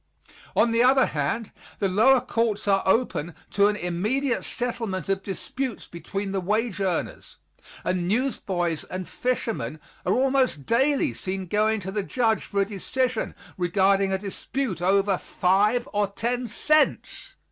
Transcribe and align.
On 0.55 0.71
the 0.71 0.81
other 0.81 1.05
hand, 1.05 1.51
the 1.77 1.87
lower 1.87 2.21
courts 2.21 2.67
are 2.67 2.81
open 2.87 3.35
to 3.51 3.67
an 3.67 3.75
immediate 3.75 4.43
settlement 4.43 5.07
of 5.09 5.21
disputes 5.21 5.85
between 5.85 6.31
the 6.31 6.41
wage 6.41 6.79
earners, 6.81 7.37
and 7.83 8.07
newsboys 8.07 8.83
and 8.85 9.07
fishermen 9.07 9.79
are 10.03 10.13
almost 10.13 10.65
daily 10.65 11.13
seen 11.13 11.45
going 11.45 11.79
to 11.81 11.91
the 11.91 12.01
judge 12.01 12.43
for 12.43 12.61
a 12.61 12.65
decision 12.65 13.35
regarding 13.59 14.11
a 14.11 14.17
dispute 14.17 14.81
over 14.81 15.19
five 15.19 15.87
or 15.93 16.07
ten 16.07 16.47
cents. 16.47 17.35